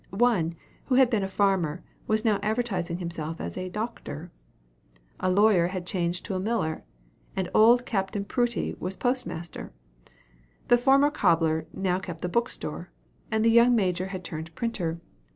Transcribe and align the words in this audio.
One, 0.09 0.55
who 0.85 0.95
had 0.95 1.11
been 1.11 1.21
a 1.21 1.27
farmer, 1.27 1.83
was 2.07 2.25
now 2.25 2.39
advertising 2.41 2.97
himself 2.97 3.39
as 3.39 3.55
a 3.55 3.69
doctor. 3.69 4.31
A 5.19 5.29
lawyer 5.29 5.67
had 5.67 5.85
changed 5.85 6.25
into 6.25 6.33
a 6.33 6.39
miller, 6.39 6.83
and 7.35 7.51
old 7.53 7.85
Capt 7.85 8.17
Prouty 8.27 8.75
was 8.79 8.97
post 8.97 9.27
master. 9.27 9.71
The 10.69 10.79
former 10.79 11.11
cobler 11.11 11.67
now 11.71 11.99
kept 11.99 12.21
the 12.21 12.29
bookstore, 12.29 12.89
and 13.29 13.45
the 13.45 13.51
young 13.51 13.75
major 13.75 14.07
had 14.07 14.23
turned 14.23 14.55
printer. 14.55 14.99